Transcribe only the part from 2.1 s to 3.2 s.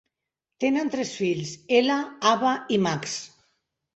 Ava i Max.